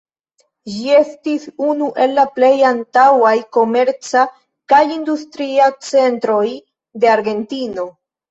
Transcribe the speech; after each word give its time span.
Ĝi 0.75 0.85
estis 0.99 1.43
unu 1.65 1.89
el 2.05 2.13
la 2.19 2.23
plej 2.37 2.49
antaŭaj 2.69 3.35
komerca 3.59 4.23
kaj 4.73 4.81
industria 4.95 5.67
centroj 5.91 6.47
de 7.05 7.13
Argentino. 7.17 7.87